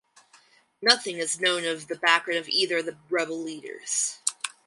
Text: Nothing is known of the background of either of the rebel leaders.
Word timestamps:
Nothing 0.81 1.19
is 1.19 1.39
known 1.39 1.63
of 1.63 1.87
the 1.87 1.95
background 1.95 2.39
of 2.39 2.49
either 2.49 2.79
of 2.79 2.85
the 2.87 2.97
rebel 3.11 3.39
leaders. 3.39 4.17